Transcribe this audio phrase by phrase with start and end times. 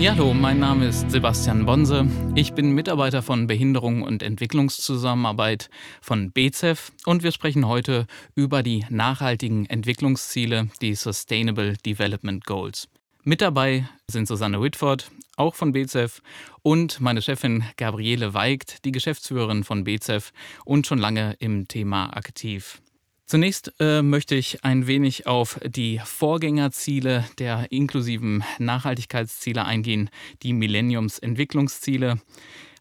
[0.00, 2.06] Ja, hallo, mein Name ist Sebastian Bonse.
[2.36, 5.70] Ich bin Mitarbeiter von Behinderung und Entwicklungszusammenarbeit
[6.00, 8.06] von BZEF und wir sprechen heute
[8.36, 12.86] über die nachhaltigen Entwicklungsziele, die Sustainable Development Goals.
[13.24, 16.22] Mit dabei sind Susanne Whitford, auch von BZEF,
[16.62, 20.32] und meine Chefin Gabriele Weigt, die Geschäftsführerin von BZEF
[20.64, 22.80] und schon lange im Thema aktiv.
[23.28, 30.08] Zunächst äh, möchte ich ein wenig auf die Vorgängerziele der inklusiven Nachhaltigkeitsziele eingehen,
[30.42, 32.22] die Millenniumsentwicklungsziele.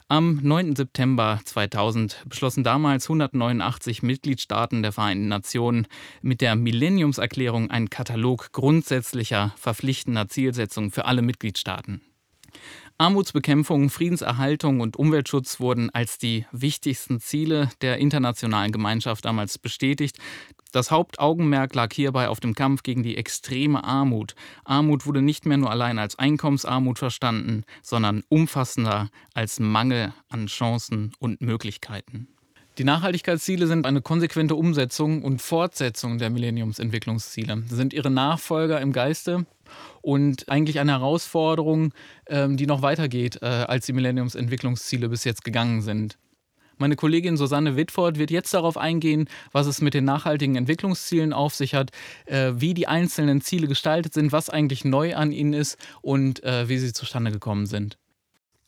[0.07, 0.77] Am 9.
[0.77, 5.85] September 2000 beschlossen damals 189 Mitgliedstaaten der Vereinten Nationen
[6.21, 11.99] mit der Millenniumserklärung einen Katalog grundsätzlicher verpflichtender Zielsetzungen für alle Mitgliedstaaten.
[12.99, 20.17] Armutsbekämpfung, Friedenserhaltung und Umweltschutz wurden als die wichtigsten Ziele der internationalen Gemeinschaft damals bestätigt.
[20.71, 24.33] Das Hauptaugenmerk lag hierbei auf dem Kampf gegen die extreme Armut.
[24.65, 31.13] Armut wurde nicht mehr nur allein als Einkommensarmut verstanden, sondern umfassender als Mangel an Chancen
[31.19, 32.27] und Möglichkeiten.
[32.77, 37.63] Die Nachhaltigkeitsziele sind eine konsequente Umsetzung und Fortsetzung der Millenniumsentwicklungsziele.
[37.67, 39.47] Sind ihre Nachfolger im Geiste
[40.03, 41.91] und eigentlich eine Herausforderung,
[42.27, 46.19] ähm, die noch weitergeht, äh, als die Millenniumsentwicklungsziele bis jetzt gegangen sind.
[46.77, 51.55] Meine Kollegin Susanne Whitford wird jetzt darauf eingehen, was es mit den nachhaltigen Entwicklungszielen auf
[51.55, 51.89] sich hat,
[52.27, 56.69] äh, wie die einzelnen Ziele gestaltet sind, was eigentlich neu an ihnen ist und äh,
[56.69, 57.97] wie sie zustande gekommen sind.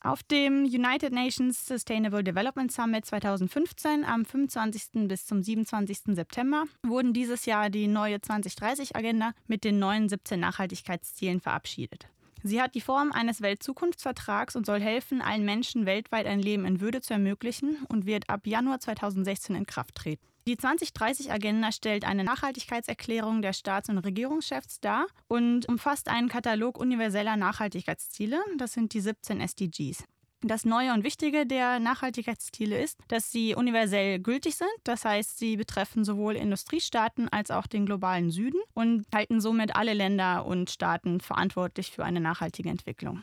[0.01, 5.09] Auf dem United Nations Sustainable Development Summit 2015 am 25.
[5.09, 6.15] bis zum 27.
[6.15, 12.07] September wurden dieses Jahr die neue 2030-Agenda mit den neuen 17 Nachhaltigkeitszielen verabschiedet.
[12.43, 16.79] Sie hat die Form eines Weltzukunftsvertrags und soll helfen, allen Menschen weltweit ein Leben in
[16.79, 20.25] Würde zu ermöglichen und wird ab Januar 2016 in Kraft treten.
[20.47, 27.35] Die 2030-Agenda stellt eine Nachhaltigkeitserklärung der Staats- und Regierungschefs dar und umfasst einen Katalog universeller
[27.35, 28.39] Nachhaltigkeitsziele.
[28.57, 30.05] Das sind die 17 SDGs.
[30.41, 34.69] Das Neue und Wichtige der Nachhaltigkeitsziele ist, dass sie universell gültig sind.
[34.85, 39.93] Das heißt, sie betreffen sowohl Industriestaaten als auch den globalen Süden und halten somit alle
[39.93, 43.21] Länder und Staaten verantwortlich für eine nachhaltige Entwicklung.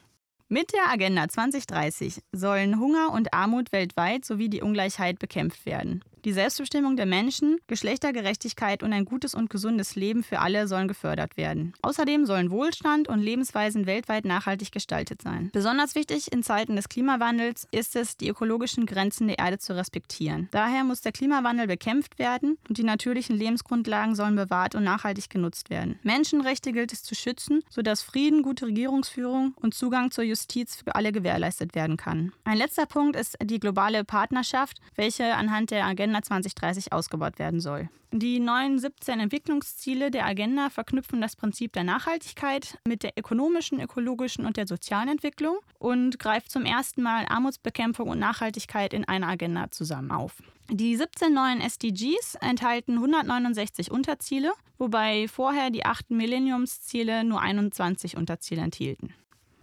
[0.49, 6.05] Mit der Agenda 2030 sollen Hunger und Armut weltweit sowie die Ungleichheit bekämpft werden.
[6.27, 11.37] Die Selbstbestimmung der Menschen, Geschlechtergerechtigkeit und ein gutes und gesundes Leben für alle sollen gefördert
[11.37, 11.73] werden.
[11.83, 15.51] Außerdem sollen Wohlstand und Lebensweisen weltweit nachhaltig gestaltet sein.
[15.53, 20.49] Besonders wichtig in Zeiten des Klimawandels ist es, die ökologischen Grenzen der Erde zu respektieren.
[20.51, 25.71] Daher muss der Klimawandel bekämpft werden und die natürlichen Lebensgrundlagen sollen bewahrt und nachhaltig genutzt
[25.71, 26.01] werden.
[26.03, 31.13] Menschenrechte gilt es zu schützen, sodass Frieden, gute Regierungsführung und Zugang zur Justiz für alle
[31.13, 32.33] gewährleistet werden kann.
[32.43, 37.61] Ein letzter Punkt ist die globale Partnerschaft, welche anhand der Agenda Agenda 2030 ausgebaut werden
[37.61, 37.89] soll.
[38.13, 44.47] Die neuen 17 Entwicklungsziele der Agenda verknüpfen das Prinzip der Nachhaltigkeit mit der ökonomischen, ökologischen
[44.47, 49.71] und der sozialen Entwicklung und greift zum ersten Mal Armutsbekämpfung und Nachhaltigkeit in einer Agenda
[49.71, 50.43] zusammen auf.
[50.71, 58.63] Die 17 neuen SDGs enthalten 169 Unterziele, wobei vorher die acht Millenniumsziele nur 21 Unterziele
[58.63, 59.15] enthielten.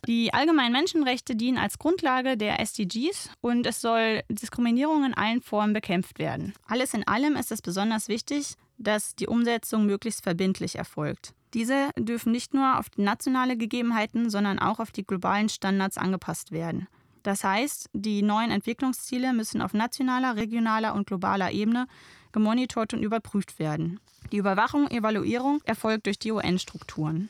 [0.05, 5.71] Die allgemeinen Menschenrechte dienen als Grundlage der SDGs und es soll Diskriminierung in allen Formen
[5.71, 6.53] bekämpft werden.
[6.67, 11.33] Alles in allem ist es besonders wichtig, dass die Umsetzung möglichst verbindlich erfolgt.
[11.53, 16.87] Diese dürfen nicht nur auf nationale Gegebenheiten, sondern auch auf die globalen Standards angepasst werden.
[17.21, 21.87] Das heißt, die neuen Entwicklungsziele müssen auf nationaler, regionaler und globaler Ebene
[22.33, 24.01] gemonitort und überprüft werden.
[24.33, 27.29] Die Überwachung, Evaluierung erfolgt durch die UN-Strukturen.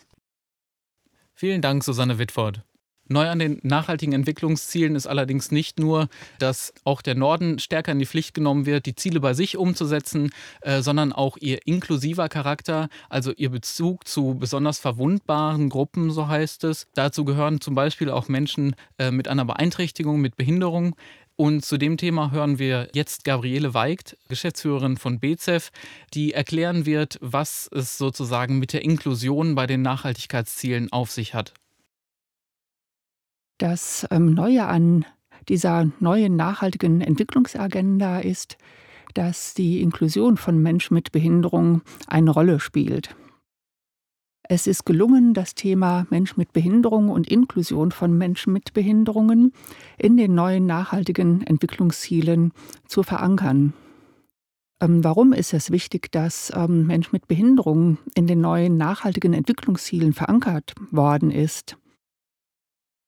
[1.35, 2.63] Vielen Dank, Susanne Whitford.
[3.09, 6.07] Neu an den nachhaltigen Entwicklungszielen ist allerdings nicht nur,
[6.39, 10.31] dass auch der Norden stärker in die Pflicht genommen wird, die Ziele bei sich umzusetzen,
[10.61, 16.63] äh, sondern auch ihr inklusiver Charakter, also ihr Bezug zu besonders verwundbaren Gruppen, so heißt
[16.63, 16.87] es.
[16.93, 20.95] Dazu gehören zum Beispiel auch Menschen äh, mit einer Beeinträchtigung, mit Behinderung.
[21.35, 25.71] Und zu dem Thema hören wir jetzt Gabriele Weigt, Geschäftsführerin von BZEF,
[26.13, 31.53] die erklären wird, was es sozusagen mit der Inklusion bei den Nachhaltigkeitszielen auf sich hat.
[33.57, 35.05] Das ähm, Neue an
[35.49, 38.57] dieser neuen nachhaltigen Entwicklungsagenda ist,
[39.13, 43.15] dass die Inklusion von Menschen mit Behinderung eine Rolle spielt.
[44.49, 49.53] Es ist gelungen, das Thema Mensch mit Behinderung und Inklusion von Menschen mit Behinderungen
[49.97, 52.51] in den neuen nachhaltigen Entwicklungszielen
[52.85, 53.73] zu verankern.
[54.81, 60.11] Ähm, warum ist es wichtig, dass ähm, Mensch mit Behinderung in den neuen nachhaltigen Entwicklungszielen
[60.11, 61.77] verankert worden ist?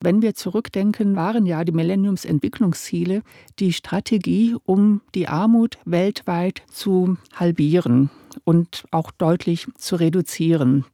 [0.01, 3.23] Wenn wir zurückdenken, waren ja die Millenniumsentwicklungsziele
[3.59, 8.09] die Strategie, um die Armut weltweit zu halbieren
[8.45, 10.85] und auch deutlich zu reduzieren.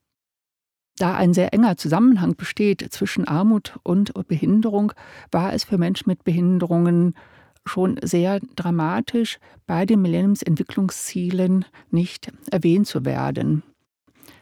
[0.98, 4.94] Da ein sehr enger Zusammenhang besteht zwischen Armut und Behinderung,
[5.32, 7.16] war es für Menschen mit Behinderungen
[7.66, 13.64] schon sehr dramatisch, bei den Millenniumsentwicklungszielen nicht erwähnt zu werden.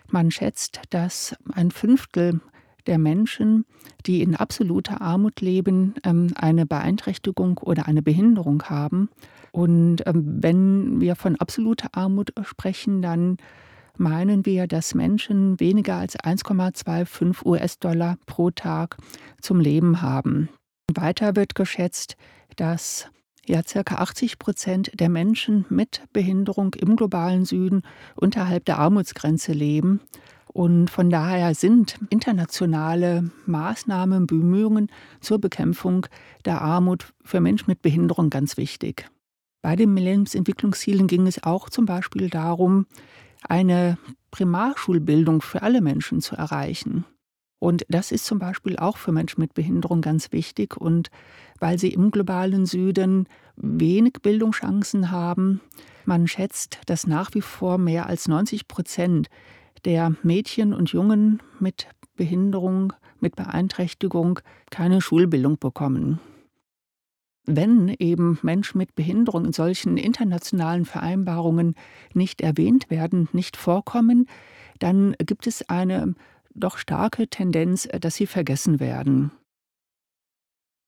[0.07, 2.41] Man schätzt, dass ein Fünftel
[2.87, 3.65] der Menschen,
[4.05, 9.09] die in absoluter Armut leben, ähm, eine Beeinträchtigung oder eine Behinderung haben.
[9.51, 13.37] Und ähm, wenn wir von absoluter Armut sprechen, dann
[13.99, 18.97] meinen wir, dass Menschen weniger als 1,25 US-Dollar pro Tag
[19.41, 20.49] zum Leben haben.
[20.93, 22.15] Weiter wird geschätzt,
[22.55, 23.07] dass
[23.45, 27.83] ja circa 80 Prozent der Menschen mit Behinderung im globalen Süden
[28.15, 30.01] unterhalb der Armutsgrenze leben.
[30.51, 34.89] Und von daher sind internationale Maßnahmen, Bemühungen
[35.21, 36.07] zur Bekämpfung
[36.45, 39.09] der Armut für Menschen mit Behinderung ganz wichtig.
[39.61, 42.87] Bei den Millenniumsentwicklungszielen ging es auch zum Beispiel darum,
[43.47, 43.97] eine
[44.31, 47.05] Primarschulbildung für alle Menschen zu erreichen.
[47.59, 50.77] Und das ist zum Beispiel auch für Menschen mit Behinderung ganz wichtig.
[50.77, 51.09] Und
[51.59, 53.27] weil sie im globalen Süden
[53.57, 55.59] wenig Bildungschancen haben,
[56.05, 59.27] man schätzt, dass nach wie vor mehr als 90 Prozent
[59.85, 64.39] der Mädchen und Jungen mit Behinderung, mit Beeinträchtigung
[64.71, 66.19] keine Schulbildung bekommen
[67.45, 71.75] wenn eben Menschen mit Behinderung in solchen internationalen Vereinbarungen
[72.13, 74.27] nicht erwähnt werden, nicht vorkommen,
[74.79, 76.15] dann gibt es eine
[76.53, 79.31] doch starke Tendenz, dass sie vergessen werden.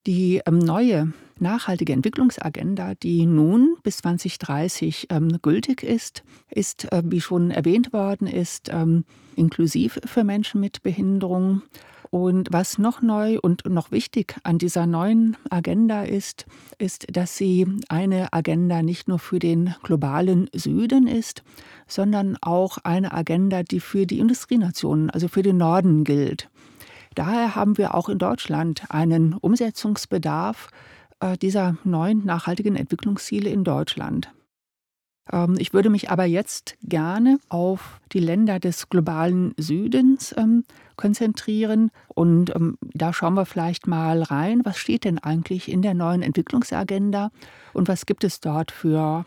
[0.07, 7.21] Die ähm, neue nachhaltige Entwicklungsagenda, die nun bis 2030 ähm, gültig ist, ist, äh, wie
[7.21, 9.06] schon erwähnt worden ist, ähm,
[9.36, 11.62] inklusiv für Menschen mit Behinderung
[12.11, 16.45] und was noch neu und noch wichtig an dieser neuen Agenda ist,
[16.77, 21.41] ist, dass sie eine Agenda nicht nur für den globalen Süden ist,
[21.87, 26.49] sondern auch eine Agenda, die für die Industrienationen, also für den Norden gilt.
[27.15, 30.69] Daher haben wir auch in Deutschland einen Umsetzungsbedarf
[31.21, 34.31] äh, dieser neuen nachhaltigen Entwicklungsziele in Deutschland.
[35.31, 40.63] Ähm, ich würde mich aber jetzt gerne auf die Länder des globalen Südens ähm,
[40.95, 41.92] konzentrieren.
[42.07, 46.22] Und ähm, da schauen wir vielleicht mal rein, was steht denn eigentlich in der neuen
[46.22, 47.31] Entwicklungsagenda
[47.74, 49.25] und was gibt es dort für,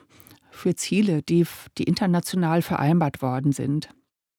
[0.50, 1.46] für Ziele, die,
[1.78, 3.88] die international vereinbart worden sind.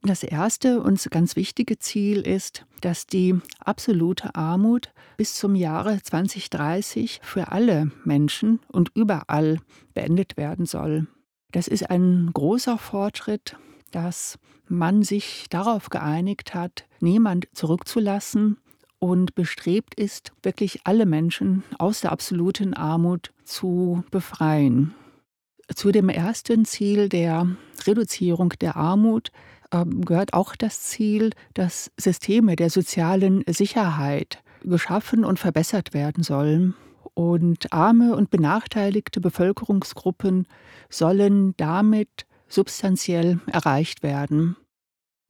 [0.02, 7.22] Das erste und ganz wichtige Ziel ist, dass die absolute Armut bis zum Jahre 2030
[7.24, 9.58] für alle Menschen und überall
[9.96, 11.08] beendet werden soll.
[11.56, 13.56] Das ist ein großer Fortschritt,
[13.92, 14.38] dass
[14.68, 18.58] man sich darauf geeinigt hat, niemand zurückzulassen
[19.00, 24.94] und bestrebt ist, wirklich alle Menschen aus der absoluten Armut zu befreien.
[25.74, 27.48] Zu dem ersten Ziel der
[27.88, 29.32] Reduzierung der Armut
[29.72, 36.76] ähm, gehört auch das Ziel, dass Systeme der sozialen Sicherheit geschaffen und verbessert werden sollen.
[37.16, 40.48] Und arme und benachteiligte Bevölkerungsgruppen
[40.90, 44.58] sollen damit substanziell erreicht werden.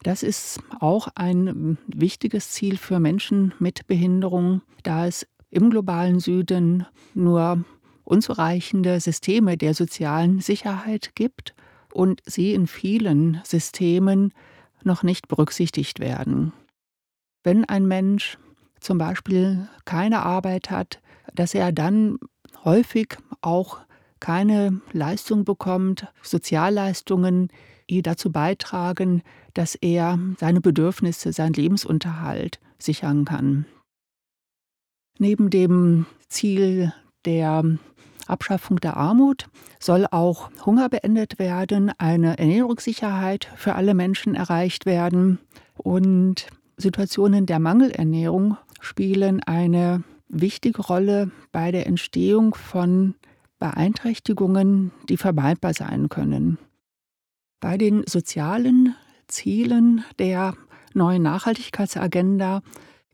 [0.02, 6.86] Das ist auch ein wichtiges Ziel für Menschen mit Behinderung, da es im globalen Süden
[7.14, 7.64] nur
[8.04, 11.54] unzureichende Systeme der sozialen Sicherheit gibt
[11.92, 14.32] und sie in vielen Systemen
[14.84, 16.52] noch nicht berücksichtigt werden.
[17.42, 18.38] Wenn ein Mensch
[18.80, 21.00] zum Beispiel keine Arbeit hat,
[21.34, 22.18] dass er dann
[22.64, 23.78] häufig auch
[24.20, 27.48] keine Leistung bekommt, Sozialleistungen,
[27.88, 29.22] die dazu beitragen,
[29.54, 33.66] dass er seine Bedürfnisse, seinen Lebensunterhalt sichern kann.
[35.18, 36.92] Neben dem Ziel
[37.24, 37.64] der
[38.26, 45.38] Abschaffung der Armut soll auch Hunger beendet werden, eine Ernährungssicherheit für alle Menschen erreicht werden
[45.76, 53.14] und Situationen der Mangelernährung spielen eine wichtige Rolle bei der Entstehung von
[53.58, 56.58] Beeinträchtigungen, die vermeidbar sein können.
[57.60, 58.94] Bei den sozialen
[59.28, 60.54] Zielen der
[60.94, 62.62] neuen Nachhaltigkeitsagenda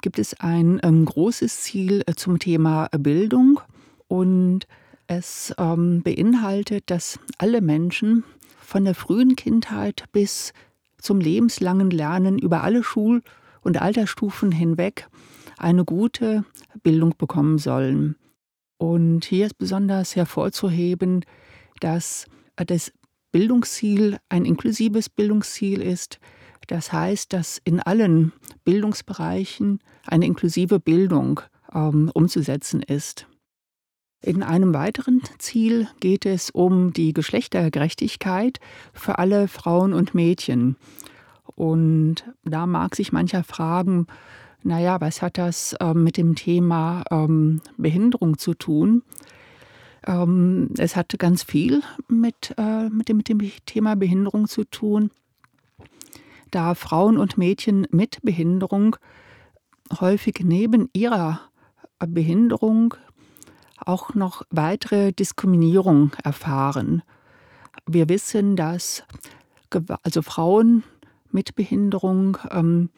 [0.02, 3.60] gibt es ein ähm, großes Ziel äh, zum Thema Bildung
[4.08, 4.66] und
[5.06, 8.24] es ähm, beinhaltet, dass alle Menschen
[8.58, 10.52] von der frühen Kindheit bis
[10.98, 13.22] zum lebenslangen Lernen über alle Schul-
[13.60, 15.08] und Altersstufen hinweg
[15.58, 16.44] eine gute
[16.82, 18.16] Bildung bekommen sollen.
[18.78, 21.24] Und hier ist besonders hervorzuheben,
[21.80, 22.92] dass das
[23.30, 26.18] Bildungsziel ein inklusives Bildungsziel ist.
[26.66, 28.32] Das heißt, dass in allen
[28.64, 31.40] Bildungsbereichen eine inklusive Bildung
[31.72, 33.26] ähm, umzusetzen ist.
[34.24, 38.60] In einem weiteren Ziel geht es um die Geschlechtergerechtigkeit
[38.92, 40.76] für alle Frauen und Mädchen.
[41.56, 44.06] Und da mag sich mancher fragen,
[44.64, 49.02] naja, was hat das ähm, mit dem Thema ähm, Behinderung zu tun?
[50.06, 55.10] Ähm, es hat ganz viel mit, äh, mit, dem, mit dem Thema Behinderung zu tun,
[56.50, 58.96] da Frauen und Mädchen mit Behinderung
[60.00, 61.40] häufig neben ihrer
[61.98, 62.94] Behinderung
[63.78, 67.02] auch noch weitere Diskriminierung erfahren.
[67.86, 69.04] Wir wissen, dass
[70.02, 70.84] also Frauen
[71.30, 72.90] mit Behinderung ähm,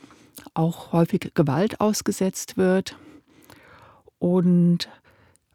[0.55, 2.97] auch häufig Gewalt ausgesetzt wird.
[4.19, 4.89] Und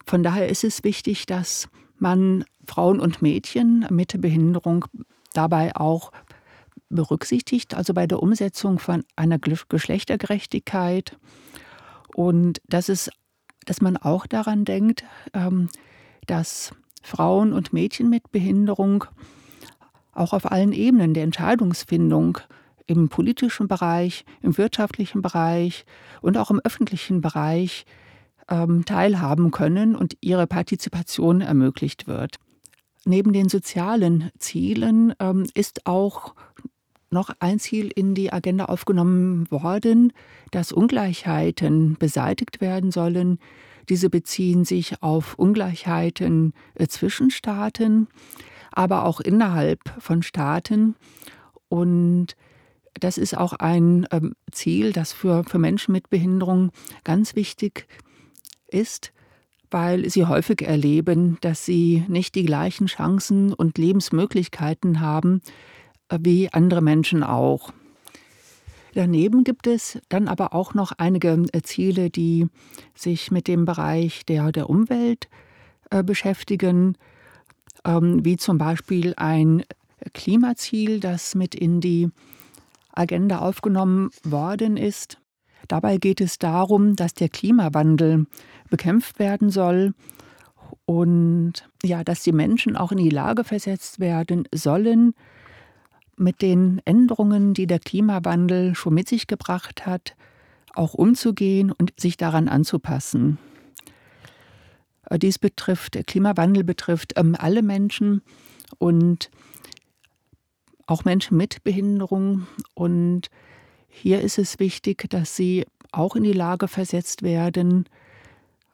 [0.05, 4.85] von daher ist es wichtig, dass man Frauen und Mädchen mit Behinderung
[5.33, 6.11] dabei auch
[6.89, 11.17] berücksichtigt, also bei der Umsetzung von einer Geschlechtergerechtigkeit.
[12.15, 13.09] Und dass, es,
[13.65, 15.69] dass man auch daran denkt, ähm,
[16.25, 19.05] dass Frauen und Mädchen mit Behinderung
[20.13, 22.39] auch auf allen Ebenen der Entscheidungsfindung
[22.89, 25.85] im politischen Bereich, im wirtschaftlichen Bereich
[26.21, 27.85] und auch im öffentlichen Bereich
[28.49, 32.37] ähm, teilhaben können und ihre Partizipation ermöglicht wird.
[33.05, 36.33] Neben den sozialen Zielen ähm, ist auch
[37.11, 40.11] noch ein Ziel in die Agenda aufgenommen worden,
[40.51, 43.39] dass Ungleichheiten beseitigt werden sollen.
[43.87, 48.07] Diese beziehen sich auf Ungleichheiten äh, zwischen Staaten,
[48.71, 50.95] aber auch innerhalb von Staaten.
[51.67, 52.35] Und
[52.99, 56.71] das ist auch ein ähm, Ziel, das für, für Menschen mit Behinderung
[57.03, 57.87] ganz wichtig
[58.67, 59.11] ist,
[59.71, 65.41] weil sie häufig erleben, dass sie nicht die gleichen Chancen und Lebensmöglichkeiten haben
[66.09, 67.71] äh, wie andere Menschen auch.
[68.95, 72.47] Daneben gibt es dann aber auch noch einige äh, Ziele, die
[72.95, 75.29] sich mit dem Bereich der, der Umwelt
[75.91, 76.97] äh, beschäftigen,
[77.85, 79.63] ähm, wie zum Beispiel ein
[80.13, 82.09] Klimaziel, das mit in die
[82.99, 85.19] Agenda aufgenommen worden ist.
[85.67, 88.25] Dabei geht es darum, dass der Klimawandel
[88.69, 89.93] bekämpft werden soll
[90.85, 91.53] und
[91.83, 95.13] ja, dass die Menschen auch in die Lage versetzt werden sollen,
[96.17, 100.15] mit den Änderungen, die der Klimawandel schon mit sich gebracht hat,
[100.75, 103.37] auch umzugehen und sich daran anzupassen.
[105.17, 108.21] Dies betrifft, der Klimawandel betrifft ähm, alle Menschen
[108.77, 109.31] und
[110.89, 112.47] auch Menschen mit Behinderung.
[112.73, 113.29] Und
[113.87, 117.85] hier ist es wichtig, dass sie auch in die Lage versetzt werden,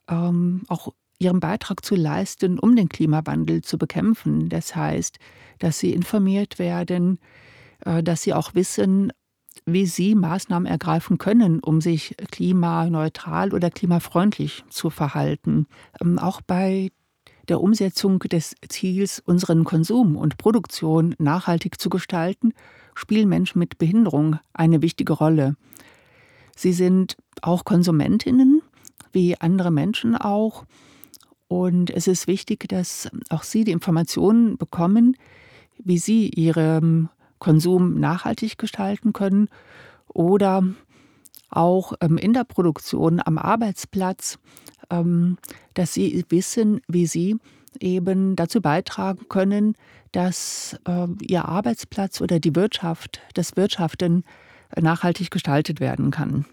[0.10, 4.50] ähm, auch ihren Beitrag zu leisten, um den Klimawandel zu bekämpfen.
[4.50, 5.18] Das heißt,
[5.60, 7.20] dass sie informiert werden,
[7.86, 9.12] äh, dass sie auch wissen,
[9.66, 15.68] wie sie Maßnahmen ergreifen können, um sich klimaneutral oder klimafreundlich zu verhalten.
[16.02, 16.92] Ähm, auch bei
[17.48, 22.54] der Umsetzung des Ziels, unseren Konsum und Produktion nachhaltig zu gestalten,
[22.96, 25.56] spielen Menschen mit Behinderung eine wichtige Rolle.
[26.56, 28.62] Sie sind auch Konsumentinnen,
[29.12, 30.66] wie andere Menschen auch.
[31.48, 35.16] Und es ist wichtig, dass auch sie die Informationen bekommen,
[35.78, 37.10] wie sie ihren
[37.40, 39.50] Konsum nachhaltig gestalten können
[40.08, 40.64] oder
[41.50, 44.40] auch ähm, in der Produktion am Arbeitsplatz
[44.90, 45.38] ähm,
[45.74, 47.38] dass sie wissen, wie sie
[47.80, 49.76] eben dazu beitragen können,
[50.12, 54.24] dass äh, ihr Arbeitsplatz oder die Wirtschaft, das Wirtschaften
[54.80, 56.46] nachhaltig gestaltet werden kann.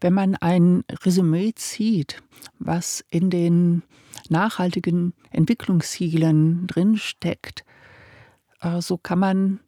[0.00, 2.22] Wenn man ein Resümee zieht,
[2.58, 3.82] was in den
[4.28, 7.64] nachhaltigen Entwicklungszielen drinsteckt,
[8.60, 9.60] äh, so kann man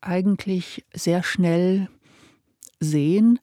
[0.00, 1.88] eigentlich sehr schnell
[2.78, 3.40] sehen,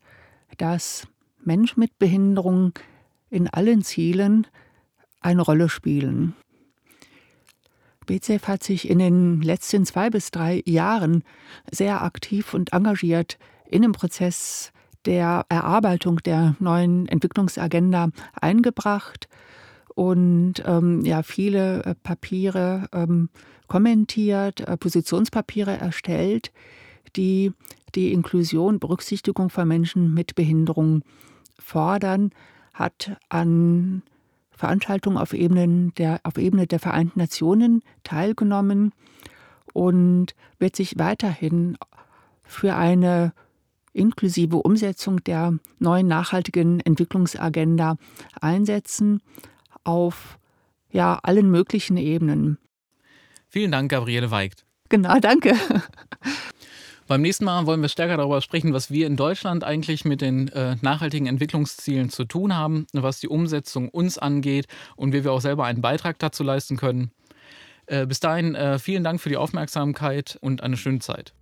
[0.57, 1.07] dass
[1.43, 2.73] Menschen mit Behinderung
[3.29, 4.47] in allen Zielen
[5.21, 6.35] eine Rolle spielen.
[8.05, 11.23] BCF hat sich in den letzten zwei bis drei Jahren
[11.71, 13.37] sehr aktiv und engagiert
[13.67, 14.71] in dem Prozess
[15.05, 19.29] der Erarbeitung der neuen Entwicklungsagenda eingebracht
[19.93, 23.29] und ähm, ja viele äh, Papiere ähm,
[23.67, 26.51] kommentiert, äh, Positionspapiere erstellt,
[27.15, 27.53] die
[27.95, 31.03] die Inklusion, Berücksichtigung von Menschen mit Behinderung
[31.57, 32.31] fordern,
[32.73, 34.03] hat an
[34.51, 38.91] Veranstaltungen auf, Ebenen der, auf Ebene der Vereinten Nationen teilgenommen
[39.73, 41.77] und wird sich weiterhin
[42.43, 43.33] für eine
[43.93, 47.97] inklusive Umsetzung der neuen nachhaltigen Entwicklungsagenda
[48.41, 49.21] einsetzen
[49.83, 50.37] auf
[50.91, 52.57] ja, allen möglichen Ebenen.
[53.47, 54.65] Vielen Dank, Gabriele Weigt.
[54.89, 55.55] Genau, danke.
[57.09, 60.47] Beim nächsten Mal wollen wir stärker darüber sprechen, was wir in Deutschland eigentlich mit den
[60.49, 65.41] äh, nachhaltigen Entwicklungszielen zu tun haben, was die Umsetzung uns angeht und wie wir auch
[65.41, 67.09] selber einen Beitrag dazu leisten können.
[67.87, 71.33] Äh, bis dahin äh, vielen Dank für die Aufmerksamkeit und eine schöne Zeit.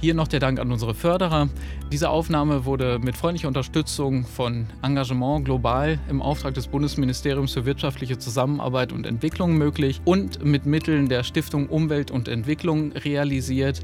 [0.00, 1.48] Hier noch der Dank an unsere Förderer.
[1.90, 8.16] Diese Aufnahme wurde mit freundlicher Unterstützung von Engagement Global im Auftrag des Bundesministeriums für wirtschaftliche
[8.16, 13.80] Zusammenarbeit und Entwicklung möglich und mit Mitteln der Stiftung Umwelt und Entwicklung realisiert.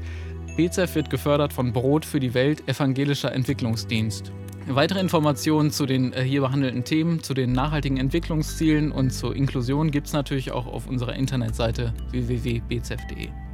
[0.55, 4.31] BZEF wird gefördert von Brot für die Welt Evangelischer Entwicklungsdienst.
[4.67, 9.91] Weitere Informationen zu den äh, hier behandelten Themen, zu den nachhaltigen Entwicklungszielen und zur Inklusion
[9.91, 13.44] gibt es natürlich auch auf unserer Internetseite www.bzef.de.